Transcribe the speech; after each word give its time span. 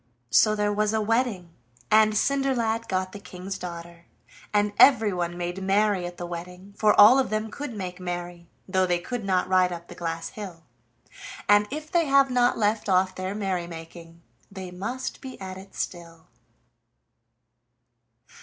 So 0.31 0.55
there 0.55 0.73
was 0.73 0.95
a 0.95 0.99
wedding, 0.99 1.51
and 1.91 2.13
Cinderlad 2.13 2.87
got 2.87 3.11
the 3.11 3.19
King's 3.19 3.59
daughter, 3.59 4.07
and 4.51 4.73
everyone 4.79 5.37
made 5.37 5.61
merry 5.61 6.07
at 6.07 6.17
the 6.17 6.25
wedding, 6.25 6.73
for 6.75 6.99
all 6.99 7.19
of 7.19 7.29
them 7.29 7.51
could 7.51 7.71
make 7.75 7.99
merry, 7.99 8.49
though 8.67 8.87
they 8.87 8.97
could 8.97 9.23
not 9.23 9.47
ride 9.47 9.71
up 9.71 9.89
the 9.89 9.93
glass 9.93 10.29
hill, 10.29 10.63
and 11.47 11.67
if 11.69 11.91
they 11.91 12.07
have 12.07 12.31
not 12.31 12.57
left 12.57 12.89
off 12.89 13.13
their 13.13 13.35
merry 13.35 13.67
making 13.67 14.23
they 14.51 14.71
must 14.71 15.21
be 15.21 15.39
at 15.39 15.59
it 15.59 15.75
still. 15.75 16.25